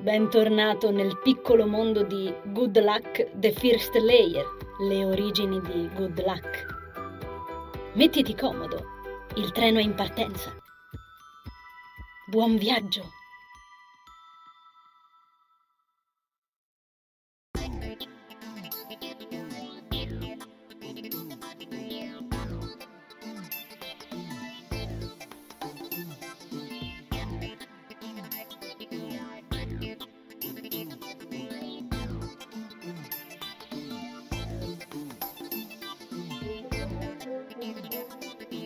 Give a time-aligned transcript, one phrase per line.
[0.00, 4.46] Bentornato nel piccolo mondo di Good Luck The First Layer,
[4.78, 6.66] le origini di Good Luck.
[7.94, 8.84] Mettiti comodo,
[9.34, 10.54] il treno è in partenza.
[12.30, 13.17] Buon viaggio!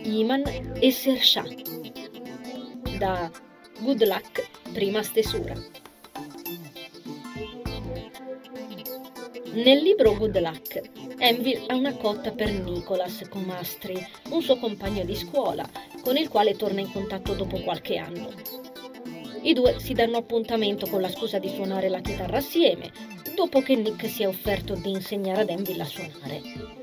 [0.05, 0.43] Iman
[0.81, 1.47] e Sershah
[2.99, 3.31] da
[3.79, 5.55] Good Luck, prima stesura.
[9.53, 10.81] Nel libro Good Luck,
[11.19, 13.95] Envil ha una cotta per Nicholas Comastri,
[14.31, 15.69] un suo compagno di scuola,
[16.03, 18.31] con il quale torna in contatto dopo qualche anno.
[19.43, 22.91] I due si danno appuntamento con la scusa di suonare la chitarra assieme,
[23.37, 26.82] dopo che Nick si è offerto di insegnare ad Envil a suonare.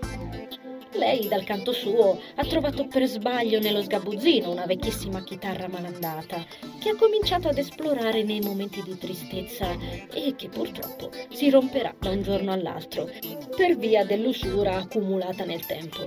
[1.00, 6.46] Lei, dal canto suo, ha trovato per sbaglio nello sgabuzzino una vecchissima chitarra malandata,
[6.78, 9.72] che ha cominciato ad esplorare nei momenti di tristezza
[10.14, 13.10] e che purtroppo si romperà da un giorno all'altro,
[13.56, 16.06] per via dell'usura accumulata nel tempo.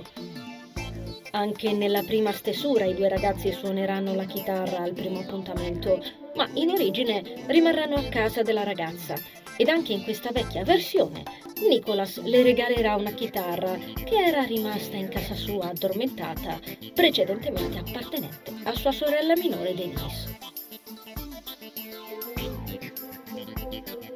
[1.31, 6.03] Anche nella prima stesura i due ragazzi suoneranno la chitarra al primo appuntamento,
[6.35, 9.15] ma in origine rimarranno a casa della ragazza
[9.57, 11.23] ed anche in questa vecchia versione
[11.67, 16.59] Nicholas le regalerà una chitarra che era rimasta in casa sua addormentata,
[16.93, 20.37] precedentemente appartenente a sua sorella minore Denise.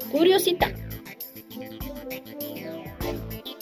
[0.09, 0.71] Curiosità.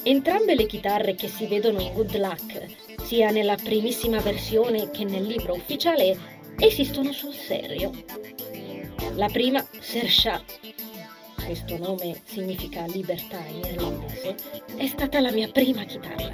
[0.03, 5.25] Entrambe le chitarre che si vedono in Good Luck, sia nella primissima versione che nel
[5.25, 6.17] libro ufficiale,
[6.57, 7.91] esistono sul serio.
[9.15, 10.43] La prima, Sersha,
[11.45, 14.35] questo nome significa libertà in irlandese,
[14.75, 16.33] è stata la mia prima chitarra.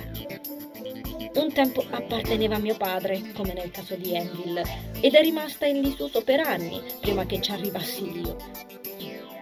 [1.34, 4.62] Un tempo apparteneva a mio padre, come nel caso di Envil,
[5.02, 8.38] ed è rimasta in disuso per anni prima che ci arrivassi io.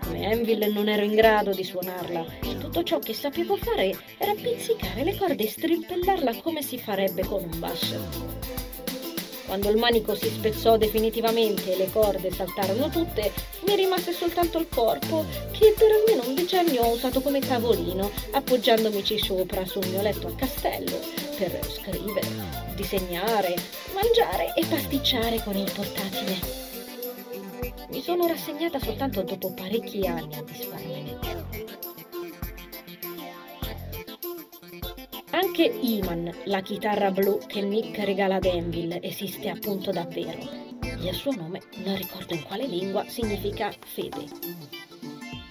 [0.01, 2.25] Come Envil non ero in grado di suonarla,
[2.59, 7.43] tutto ciò che sapevo fare era pizzicare le corde e strimpellarla come si farebbe con
[7.43, 8.39] un basso.
[9.45, 13.31] Quando il manico si spezzò definitivamente e le corde saltarono tutte,
[13.69, 19.19] mi rimase soltanto il corpo, che per almeno un decennio ho usato come tavolino, appoggiandomici
[19.19, 20.97] sopra sul mio letto a castello,
[21.37, 22.27] per scrivere,
[22.73, 23.53] disegnare,
[23.93, 26.39] mangiare e pasticciare con il portatile.
[27.91, 31.17] Mi sono rassegnata soltanto dopo parecchi anni a disfarmene.
[35.29, 40.68] Anche Iman, la chitarra blu che Nick regala ad Envil, esiste appunto davvero.
[41.01, 44.25] Il suo nome, non ricordo in quale lingua, significa fede.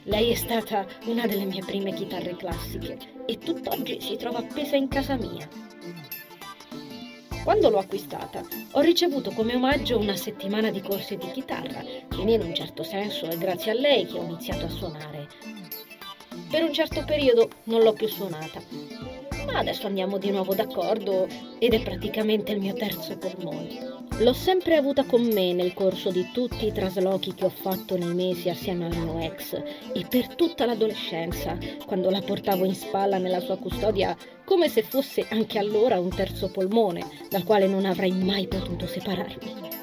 [0.04, 4.88] Lei è stata una delle mie prime chitarre classiche e tutt'oggi si trova appesa in
[4.88, 5.48] casa mia.
[7.44, 12.42] Quando l'ho acquistata, ho ricevuto come omaggio una settimana di corsi di chitarra, quindi in
[12.42, 15.28] un certo senso è grazie a lei che ho iniziato a suonare.
[16.50, 18.60] Per un certo periodo non l'ho più suonata,
[19.47, 21.26] ma adesso andiamo di nuovo d'accordo
[21.59, 23.88] ed è praticamente il mio terzo polmone.
[24.20, 28.14] L'ho sempre avuta con me nel corso di tutti i traslochi che ho fatto nei
[28.14, 29.52] mesi assieme al mio ex
[29.92, 31.56] e per tutta l'adolescenza,
[31.86, 36.50] quando la portavo in spalla nella sua custodia come se fosse anche allora un terzo
[36.50, 39.76] polmone, dal quale non avrei mai potuto separarmi.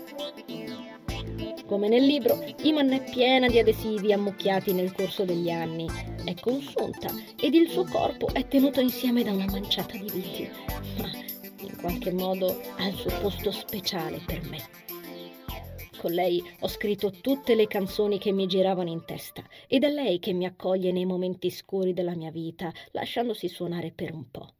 [1.66, 5.88] Come nel libro, Iman è piena di adesivi ammucchiati nel corso degli anni,
[6.25, 7.07] è consunta
[7.40, 10.50] ed il suo corpo è tenuto insieme da una manciata di viti,
[10.97, 11.25] ma
[11.85, 14.57] qualche modo ha il suo posto speciale per me.
[16.00, 20.18] Con lei ho scritto tutte le canzoni che mi giravano in testa ed è lei
[20.18, 24.53] che mi accoglie nei momenti scuri della mia vita, lasciandosi suonare per un po'.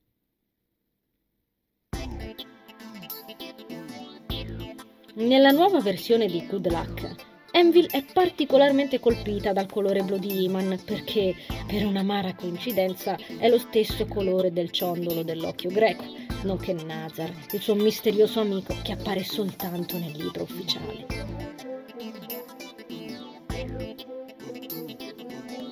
[5.16, 10.80] Nella nuova versione di Good Luck, Envil è particolarmente colpita dal colore blu di Iman
[10.86, 11.34] perché,
[11.66, 16.04] per un'amara coincidenza, è lo stesso colore del ciondolo dell'occhio greco,
[16.46, 21.06] nonché Nazar, il suo misterioso amico che appare soltanto nel libro ufficiale.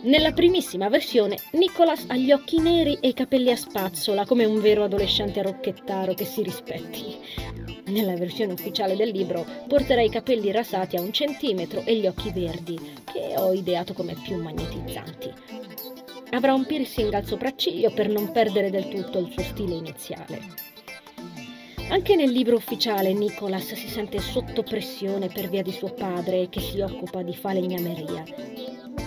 [0.02, 4.60] Nella primissima versione, Nicholas ha gli occhi neri e i capelli a spazzola come un
[4.60, 7.18] vero adolescente rocchettaro che si rispetti.
[7.86, 12.32] Nella versione ufficiale del libro porterà i capelli rasati a un centimetro e gli occhi
[12.32, 15.32] verdi, che ho ideato come più magnetizzanti.
[16.34, 20.42] Avrà un piercing al sopracciglio per non perdere del tutto il suo stile iniziale.
[21.90, 26.60] Anche nel libro ufficiale Nicholas si sente sotto pressione per via di suo padre che
[26.60, 28.24] si occupa di falegnameria.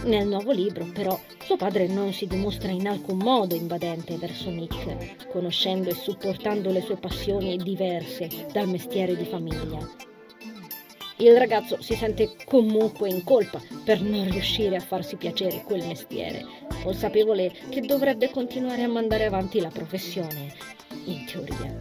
[0.04, 5.26] Nel nuovo libro, però, suo padre non si dimostra in alcun modo invadente verso Nick,
[5.26, 10.14] conoscendo e supportando le sue passioni diverse dal mestiere di famiglia.
[11.18, 16.44] Il ragazzo si sente comunque in colpa per non riuscire a farsi piacere quel mestiere,
[16.82, 20.52] consapevole che dovrebbe continuare a mandare avanti la professione,
[21.06, 21.74] in teoria.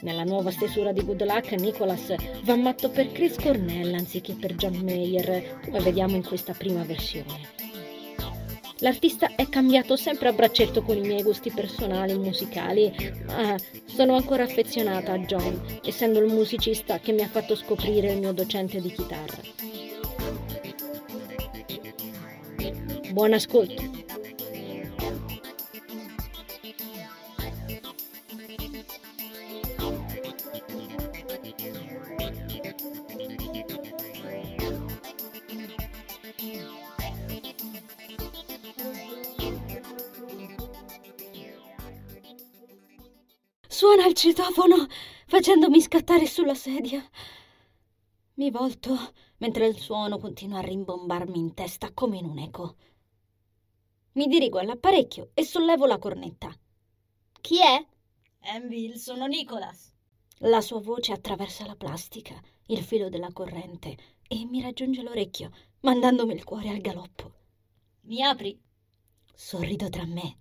[0.00, 4.76] Nella nuova stesura di Good Luck, Nicholas va matto per Chris Cornell anziché per John
[4.76, 7.63] Mayer, come vediamo in questa prima versione.
[8.78, 12.92] L'artista è cambiato sempre a braccetto con i miei gusti personali e musicali,
[13.26, 13.56] ma
[13.86, 18.32] sono ancora affezionata a John, essendo il musicista che mi ha fatto scoprire il mio
[18.32, 19.40] docente di chitarra.
[23.12, 23.93] Buon ascolto!
[43.84, 44.86] Suona il citofono
[45.26, 47.06] facendomi scattare sulla sedia.
[48.36, 48.96] Mi volto
[49.36, 52.76] mentre il suono continua a rimbombarmi in testa come in un eco.
[54.12, 56.50] Mi dirigo all'apparecchio e sollevo la cornetta.
[57.42, 57.86] Chi è?
[58.54, 59.92] Envil, sono Nicholas.
[60.38, 65.50] La sua voce attraversa la plastica, il filo della corrente e mi raggiunge l'orecchio,
[65.80, 67.32] mandandomi il cuore al galoppo.
[68.04, 68.58] Mi apri?
[69.34, 70.38] Sorrido tra me.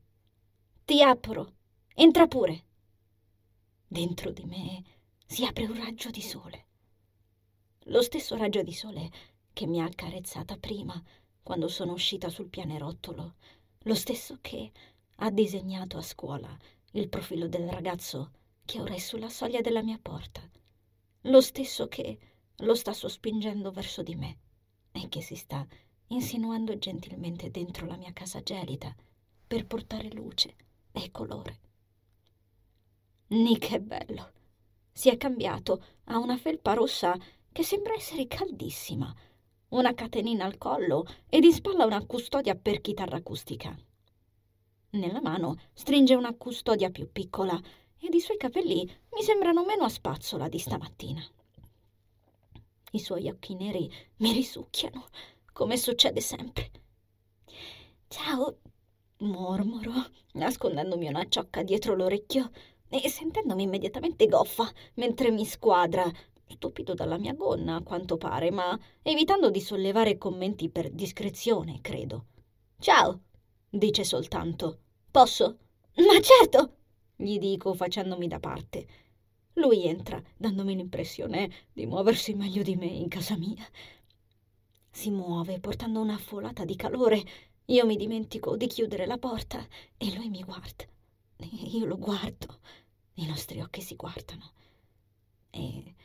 [0.86, 1.56] Ti apro.
[1.94, 2.68] Entra pure.
[3.94, 4.84] Dentro di me
[5.24, 6.66] si apre un raggio di sole.
[7.84, 9.12] Lo stesso raggio di sole
[9.54, 11.00] che mi ha accarezzata prima
[11.44, 13.36] quando sono uscita sul pianerottolo,
[13.78, 14.72] lo stesso che
[15.18, 16.58] ha disegnato a scuola
[16.94, 18.32] il profilo del ragazzo
[18.66, 20.42] che ora è sulla soglia della mia porta,
[21.22, 22.18] lo stesso che
[22.56, 24.38] lo sta sospingendo verso di me
[24.92, 25.64] e che si sta
[26.08, 28.96] insinuando gentilmente dentro la mia casa gelida
[29.46, 30.56] per portare luce
[30.92, 31.60] e colore.
[33.34, 34.32] Nick è bello.
[34.92, 37.18] Si è cambiato, ha una felpa rossa
[37.52, 39.12] che sembra essere caldissima,
[39.70, 43.76] una catenina al collo ed in spalla una custodia per chitarra acustica.
[44.92, 47.60] Nella mano stringe una custodia più piccola
[47.98, 51.24] ed i suoi capelli mi sembrano meno a spazzola di stamattina.
[52.92, 55.08] I suoi occhi neri mi risucchiano,
[55.52, 56.70] come succede sempre.
[58.08, 58.58] Ciao,
[59.18, 59.92] mormoro,
[60.34, 62.52] nascondendomi una ciocca dietro l'orecchio
[63.02, 66.12] e sentendomi immediatamente goffa mentre mi squadra,
[66.46, 72.26] stupito dalla mia gonna, a quanto pare, ma evitando di sollevare commenti per discrezione, credo.
[72.80, 73.22] Ciao,
[73.70, 74.80] dice soltanto.
[75.10, 75.58] Posso?
[75.96, 76.78] Ma certo,
[77.16, 78.88] gli dico facendomi da parte.
[79.54, 83.66] Lui entra, dandomi l'impressione di muoversi meglio di me in casa mia.
[84.90, 87.22] Si muove portando una folata di calore.
[87.66, 89.66] Io mi dimentico di chiudere la porta
[89.98, 90.86] e lui mi guarda.
[91.72, 92.60] Io lo guardo
[93.16, 94.52] i nostri occhi si guardano
[95.50, 95.96] e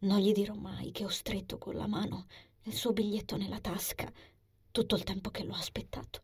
[0.00, 2.26] non gli dirò mai che ho stretto con la mano
[2.62, 4.10] il suo biglietto nella tasca
[4.70, 6.22] tutto il tempo che l'ho aspettato.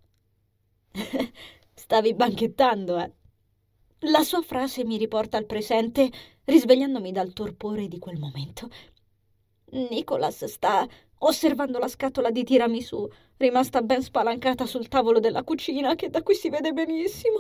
[1.75, 3.13] Stavi banchettando, eh?
[4.03, 6.11] La sua frase mi riporta al presente,
[6.45, 8.71] risvegliandomi dal torpore di quel momento.
[9.71, 10.87] Nicholas sta
[11.19, 16.35] osservando la scatola di tiramisù, rimasta ben spalancata sul tavolo della cucina, che da qui
[16.35, 17.39] si vede benissimo.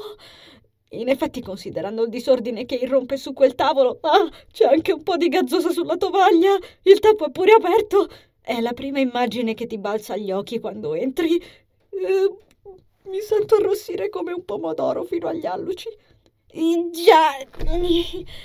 [0.92, 5.18] In effetti, considerando il disordine che irrompe su quel tavolo, ah, c'è anche un po'
[5.18, 8.08] di gazzosa sulla tovaglia, il tappo è pure aperto.
[8.40, 11.36] È la prima immagine che ti balza agli occhi quando entri.
[11.36, 12.36] Eh,
[13.04, 15.90] mi sento arrossire come un pomodoro fino agli alluci.
[16.90, 17.36] Già,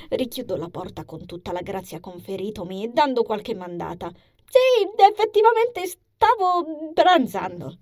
[0.10, 4.12] richiudo la porta con tutta la grazia conferitomi, dando qualche mandata.
[4.46, 7.78] Sì, effettivamente stavo pranzando.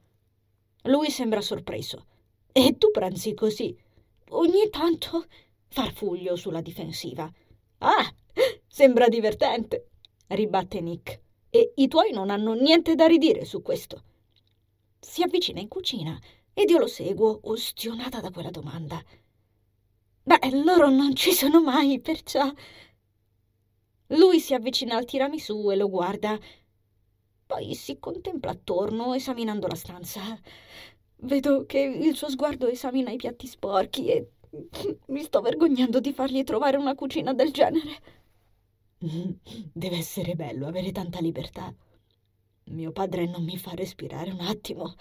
[0.84, 2.06] Lui sembra sorpreso.
[2.52, 3.76] E tu pranzi così?
[4.34, 5.26] Ogni tanto
[5.68, 7.30] farfuglio sulla difensiva.
[7.80, 8.14] Ah,
[8.68, 9.90] sembra divertente,
[10.28, 11.22] ribatte Nick.
[11.50, 14.04] E i tuoi non hanno niente da ridire su questo.
[15.00, 16.18] Si avvicina in cucina
[16.54, 19.04] ed io lo seguo, ostionata da quella domanda.
[20.24, 22.50] Beh, loro non ci sono mai, perciò.
[24.08, 26.40] Lui si avvicina al tiramisù e lo guarda.
[27.46, 30.40] Poi si contempla attorno, esaminando la stanza.
[31.24, 34.32] Vedo che il suo sguardo esamina i piatti sporchi e
[35.08, 38.20] mi sto vergognando di fargli trovare una cucina del genere.
[38.98, 41.74] Deve essere bello avere tanta libertà.
[42.66, 44.96] Mio padre non mi fa respirare un attimo.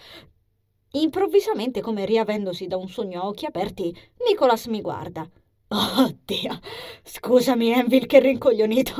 [0.92, 3.94] Improvvisamente, come riavendosi da un sogno a occhi aperti,
[4.26, 5.28] Nicholas mi guarda.
[5.68, 6.58] Oh Dio,
[7.04, 8.94] scusami Envil che rincoglionito.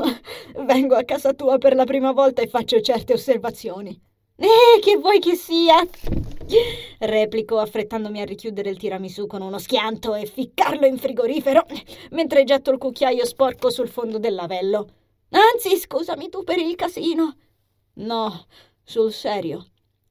[0.65, 3.99] Vengo a casa tua per la prima volta e faccio certe osservazioni.
[4.37, 5.85] Eh, che vuoi che sia?
[6.99, 11.65] Replico affrettandomi a richiudere il tiramisù con uno schianto e ficcarlo in frigorifero,
[12.11, 14.87] mentre getto il cucchiaio sporco sul fondo del lavello.
[15.29, 17.35] Anzi, scusami tu per il casino.
[17.93, 18.45] No,
[18.83, 19.65] sul serio,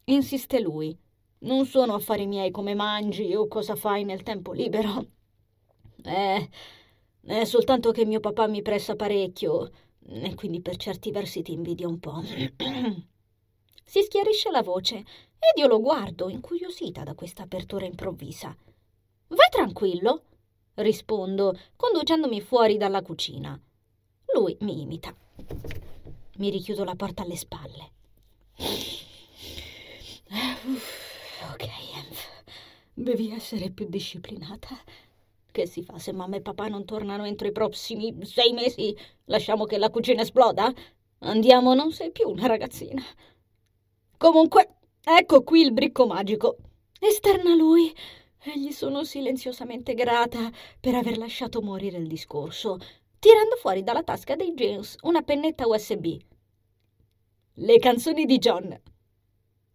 [0.04, 0.97] insiste lui.
[1.42, 5.06] Non sono affari miei come mangi o cosa fai nel tempo libero.
[6.02, 6.49] Eh,
[7.23, 9.70] è soltanto che mio papà mi pressa parecchio
[10.06, 12.23] e quindi per certi versi ti invidio un po'.
[13.85, 15.04] si schiarisce la voce
[15.40, 18.54] ed io lo guardo, incuriosita da questa apertura improvvisa.
[19.28, 20.23] Vai tranquillo,
[20.75, 23.59] rispondo, conducendomi fuori dalla cucina.
[24.35, 25.14] Lui mi imita.
[26.37, 27.90] Mi richiudo la porta alle spalle.
[31.52, 31.66] Ok,
[32.92, 34.78] devi essere più disciplinata.
[35.50, 38.97] Che si fa se mamma e papà non tornano entro i prossimi sei mesi?
[39.25, 40.73] Lasciamo che la cucina esploda?
[41.20, 43.02] Andiamo, non sei più una ragazzina.
[44.16, 46.57] Comunque, ecco qui il bricco magico.
[46.99, 47.95] Esterna lui.
[48.42, 52.78] E gli sono silenziosamente grata per aver lasciato morire il discorso,
[53.19, 56.16] tirando fuori dalla tasca dei jeans una pennetta USB.
[57.54, 58.80] Le canzoni di John.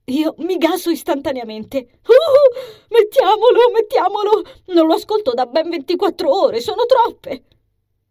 [0.06, 2.00] Io mi gaso istantaneamente.
[2.06, 4.44] Uh, mettiamolo, mettiamolo!
[4.68, 7.44] Non lo ascolto da ben 24 ore, sono troppe!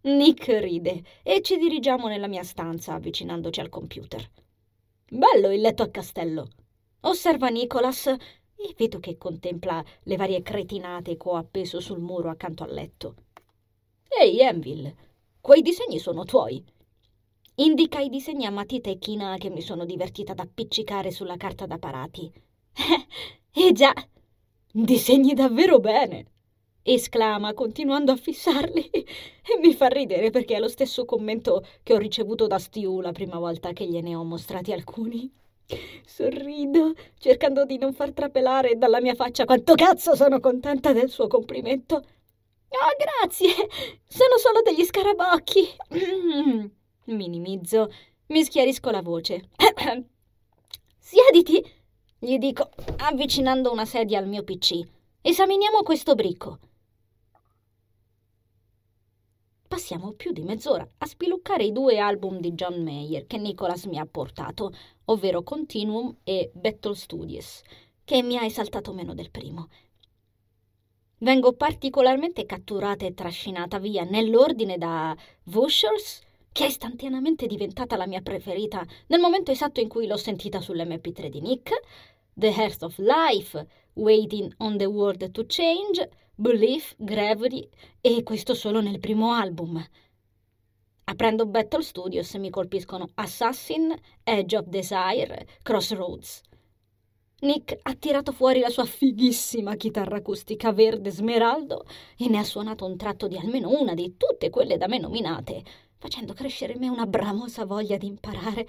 [0.02, 4.28] Nick ride e ci dirigiamo nella mia stanza, avvicinandoci al computer.
[5.08, 6.48] Bello il letto a castello.
[7.06, 12.62] Osserva Nicholas e vedo che contempla le varie cretinate che ho appeso sul muro accanto
[12.62, 13.14] al letto.
[14.08, 14.96] Ehi, Enville,
[15.38, 16.64] quei disegni sono tuoi.
[17.56, 21.66] Indica i disegni a matita e china che mi sono divertita ad appiccicare sulla carta
[21.66, 22.32] da parati.
[23.52, 23.92] eh già,
[24.72, 26.26] disegni davvero bene!
[26.86, 31.98] esclama continuando a fissarli e mi fa ridere perché è lo stesso commento che ho
[31.98, 35.30] ricevuto da Stu la prima volta che gliene ho mostrati alcuni.
[36.04, 41.26] Sorrido, cercando di non far trapelare dalla mia faccia quanto cazzo sono contenta del suo
[41.26, 41.96] complimento.
[41.96, 43.52] Oh, grazie,
[44.06, 45.68] sono solo degli scarabocchi.
[47.06, 47.90] Minimizzo,
[48.28, 49.48] mi schiarisco la voce.
[50.98, 51.64] Siediti,
[52.18, 54.80] gli dico, avvicinando una sedia al mio PC.
[55.20, 56.58] Esaminiamo questo bricco.
[59.74, 63.98] Passiamo più di mezz'ora a spiluccare i due album di John Mayer che Nicholas mi
[63.98, 64.72] ha portato,
[65.06, 67.60] ovvero Continuum e Battle Studios,
[68.04, 69.68] che mi ha esaltato meno del primo.
[71.18, 75.12] Vengo particolarmente catturata e trascinata via nell'ordine da
[75.46, 76.20] Vushers,
[76.52, 81.26] che è istantaneamente diventata la mia preferita nel momento esatto in cui l'ho sentita sull'MP3
[81.26, 81.72] di Nick,
[82.32, 87.68] The Hearth of Life, Waiting on the World to Change, Belief, Gravity
[88.00, 89.80] e questo solo nel primo album.
[91.04, 96.40] Aprendo Battle Studios mi colpiscono Assassin, Edge of Desire, Crossroads.
[97.42, 101.84] Nick ha tirato fuori la sua fighissima chitarra acustica verde smeraldo
[102.16, 105.62] e ne ha suonato un tratto di almeno una di tutte quelle da me nominate,
[105.98, 108.66] facendo crescere in me una bramosa voglia di imparare.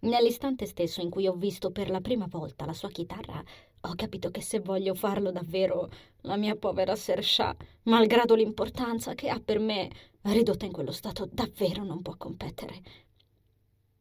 [0.00, 3.42] Nell'istante stesso in cui ho visto per la prima volta la sua chitarra,
[3.80, 5.88] ho capito che se voglio farlo davvero,
[6.22, 7.54] la mia povera Sersha,
[7.84, 9.90] malgrado l'importanza che ha per me,
[10.22, 13.06] ridotta in quello stato, davvero non può competere.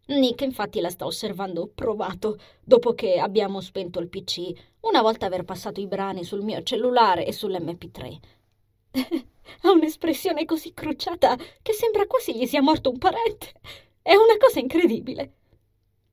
[0.08, 5.44] Nick infatti la sta osservando provato dopo che abbiamo spento il PC, una volta aver
[5.44, 8.18] passato i brani sul mio cellulare e sull'MP3.
[9.62, 13.52] ha un'espressione così crucciata che sembra quasi gli sia morto un parente.
[14.02, 15.34] È una cosa incredibile.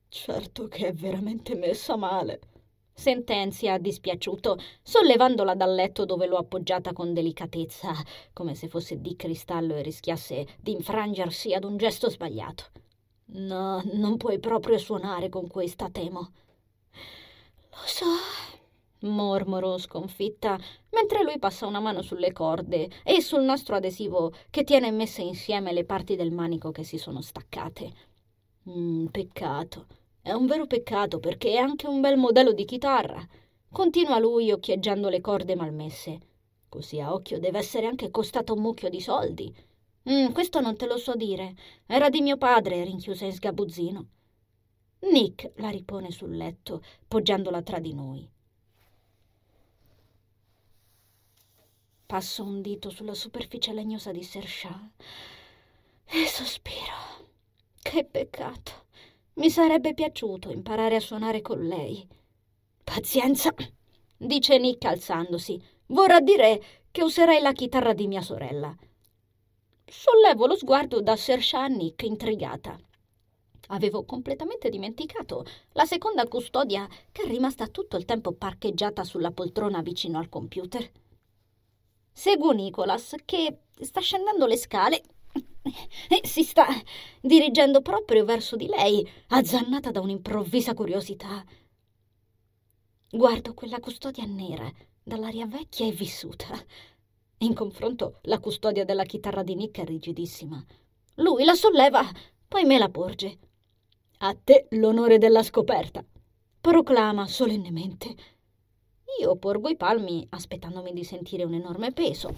[0.09, 2.39] Certo che è veramente messa male,
[2.95, 7.93] sentenzia dispiaciuto, sollevandola dal letto dove l'ho appoggiata con delicatezza,
[8.33, 12.63] come se fosse di cristallo e rischiasse di infrangersi ad un gesto sbagliato.
[13.27, 16.31] No, non puoi proprio suonare con questa, temo.
[17.69, 18.05] Lo so,
[18.99, 20.57] mormoro sconfitta,
[20.91, 25.73] mentre lui passa una mano sulle corde e sul nastro adesivo che tiene messe insieme
[25.73, 27.93] le parti del manico che si sono staccate.
[28.69, 29.85] Mm, peccato.
[30.25, 33.23] È un vero peccato perché è anche un bel modello di chitarra.
[33.71, 36.19] Continua lui occhieggiando le corde malmesse.
[36.67, 39.55] Così a occhio deve essere anche costato un mucchio di soldi.
[40.09, 41.53] Mm, questo non te lo so dire.
[41.85, 44.07] Era di mio padre, rinchiusa in sgabuzzino.
[45.11, 48.27] Nick la ripone sul letto, poggiandola tra di noi.
[52.07, 54.89] Passo un dito sulla superficie legnosa di Sersha
[56.03, 57.29] e sospiro.
[57.79, 58.84] Che peccato.
[59.35, 62.07] Mi sarebbe piaciuto imparare a suonare con lei.
[62.83, 63.53] Pazienza,
[64.15, 65.61] dice Nick alzandosi.
[65.87, 68.73] Vorrà dire che userai la chitarra di mia sorella.
[69.85, 72.79] Sollevo lo sguardo da Sersha a Nick intrigata.
[73.67, 79.81] Avevo completamente dimenticato la seconda custodia che è rimasta tutto il tempo parcheggiata sulla poltrona
[79.81, 80.89] vicino al computer.
[82.13, 85.01] Seguo Nicholas che sta scendendo le scale
[86.23, 86.67] si sta
[87.21, 91.43] dirigendo proprio verso di lei, azzannata da un'improvvisa curiosità.
[93.09, 94.71] Guardo quella custodia nera,
[95.03, 96.47] dall'aria vecchia e vissuta.
[97.39, 100.63] In confronto, la custodia della chitarra di Nick è rigidissima.
[101.15, 102.03] Lui la solleva,
[102.47, 103.37] poi me la porge.
[104.19, 106.03] A te l'onore della scoperta,
[106.59, 108.15] proclama solennemente.
[109.19, 112.35] Io porgo i palmi aspettandomi di sentire un enorme peso.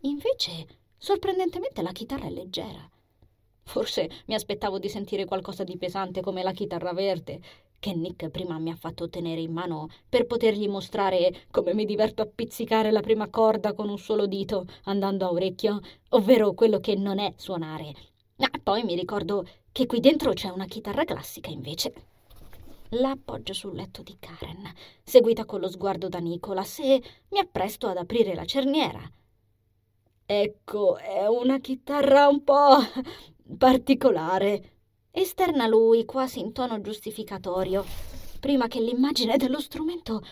[0.00, 2.88] Invece, sorprendentemente, la chitarra è leggera.
[3.62, 7.40] Forse mi aspettavo di sentire qualcosa di pesante come la chitarra verde,
[7.78, 12.22] che Nick prima mi ha fatto tenere in mano per potergli mostrare come mi diverto
[12.22, 16.94] a pizzicare la prima corda con un solo dito, andando a orecchio, ovvero quello che
[16.94, 17.92] non è suonare.
[18.38, 21.92] Ah, poi mi ricordo che qui dentro c'è una chitarra classica invece.
[22.90, 24.72] La appoggio sul letto di Karen,
[25.02, 29.02] seguita con lo sguardo da Nicholas, e mi appresto ad aprire la cerniera.
[30.26, 32.78] Ecco, è una chitarra un po'
[33.58, 34.70] particolare.
[35.10, 37.84] Esterna lui quasi in tono giustificatorio,
[38.40, 40.22] prima che l'immagine dello strumento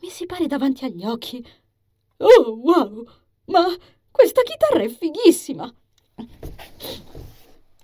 [0.00, 1.44] mi si pari davanti agli occhi.
[2.18, 3.04] Oh, wow!
[3.46, 3.64] Ma
[4.10, 5.74] questa chitarra è fighissima!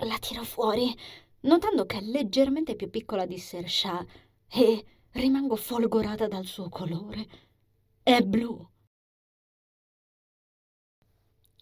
[0.00, 0.94] La tiro fuori,
[1.40, 4.04] notando che è leggermente più piccola di Sersha
[4.50, 7.26] e rimango folgorata dal suo colore.
[8.02, 8.68] È blu.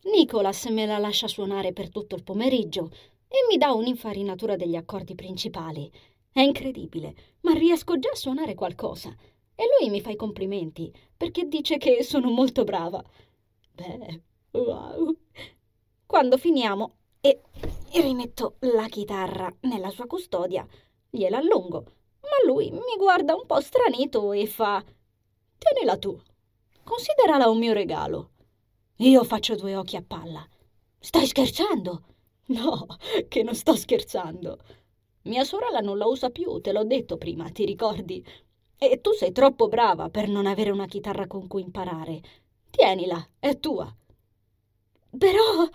[0.04, 2.90] Nicholas me la lascia suonare per tutto il pomeriggio
[3.28, 5.90] e mi dà un'infarinatura degli accordi principali.
[6.32, 9.14] È incredibile, ma riesco già a suonare qualcosa.
[9.54, 13.02] E lui mi fa i complimenti perché dice che sono molto brava.
[13.74, 15.16] Beh, wow.
[16.04, 17.40] Quando finiamo e
[17.92, 20.66] rimetto la chitarra nella sua custodia,
[21.08, 21.84] gliela allungo,
[22.22, 24.82] ma lui mi guarda un po' stranito e fa:
[25.58, 26.20] Tienila tu,
[26.82, 28.31] considerala un mio regalo.
[28.96, 30.46] Io faccio due occhi a palla.
[30.98, 32.04] Stai scherzando?
[32.46, 32.86] No,
[33.28, 34.58] che non sto scherzando.
[35.22, 38.24] Mia sorella non la usa più, te l'ho detto prima, ti ricordi?
[38.76, 42.20] E tu sei troppo brava per non avere una chitarra con cui imparare.
[42.70, 43.94] Tienila, è tua.
[45.16, 45.68] Però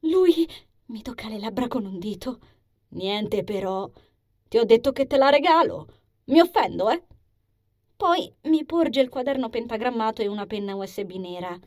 [0.00, 0.48] lui
[0.86, 2.38] mi tocca le labbra con un dito.
[2.90, 3.90] Niente però.
[4.48, 5.88] Ti ho detto che te la regalo.
[6.26, 7.02] Mi offendo, eh?
[7.96, 11.58] Poi mi porge il quaderno pentagrammato e una penna USB nera.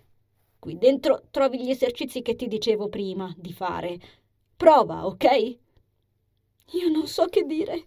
[0.60, 3.98] Qui dentro trovi gli esercizi che ti dicevo prima di fare.
[4.58, 5.58] Prova, ok?
[6.74, 7.86] Io non so che dire.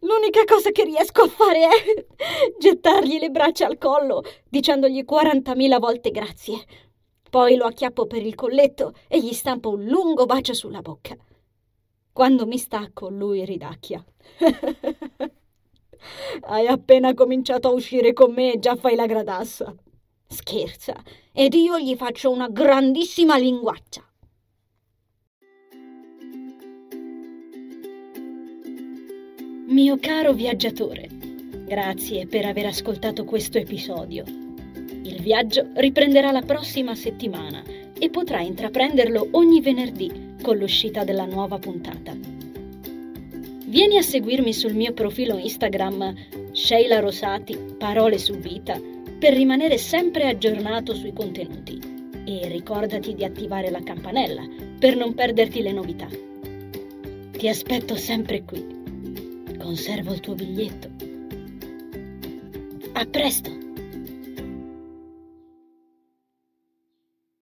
[0.00, 2.06] L'unica cosa che riesco a fare è
[2.60, 6.64] gettargli le braccia al collo, dicendogli 40.000 volte grazie.
[7.30, 11.16] Poi lo acchiappo per il colletto e gli stampo un lungo bacio sulla bocca.
[12.12, 14.04] Quando mi stacco, lui ridacchia.
[16.42, 19.74] Hai appena cominciato a uscire con me e già fai la gradassa.
[20.32, 20.96] Scherza,
[21.30, 24.02] ed io gli faccio una grandissima linguaccia.
[29.68, 31.08] Mio caro viaggiatore,
[31.66, 34.24] grazie per aver ascoltato questo episodio.
[34.26, 37.62] Il viaggio riprenderà la prossima settimana
[37.98, 42.16] e potrai intraprenderlo ogni venerdì con l'uscita della nuova puntata.
[43.66, 46.14] Vieni a seguirmi sul mio profilo Instagram
[46.52, 48.80] Sheila Rosati Parole su Vita
[49.22, 51.78] per rimanere sempre aggiornato sui contenuti
[52.24, 54.42] e ricordati di attivare la campanella
[54.80, 56.08] per non perderti le novità.
[57.30, 58.66] Ti aspetto sempre qui.
[59.56, 60.90] Conservo il tuo biglietto.
[62.94, 63.71] A presto!